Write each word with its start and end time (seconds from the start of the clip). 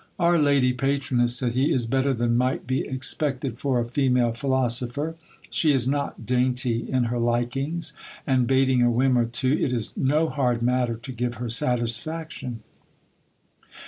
Our 0.17 0.39
lady 0.39 0.73
patroness, 0.73 1.35
said 1.35 1.53
he, 1.53 1.71
is 1.71 1.85
better 1.85 2.11
than 2.11 2.35
might 2.35 2.65
be 2.65 2.79
expected 2.87 3.59
for 3.59 3.79
a 3.79 3.85
female 3.85 4.31
philosopher. 4.33 5.13
She 5.51 5.73
is 5.73 5.87
not 5.87 6.25
dainty 6.25 6.89
in 6.89 7.03
her 7.03 7.19
likings; 7.19 7.93
and 8.25 8.47
bating 8.47 8.81
a 8.81 8.89
whim 8.89 9.15
or 9.15 9.25
too, 9.25 9.53
it 9.61 9.71
is 9.71 9.95
no 9.95 10.27
hard 10.27 10.63
matter 10.63 10.95
to 10.95 11.11
give 11.11 11.35
her 11.35 11.51
satisfaction. 11.51 12.63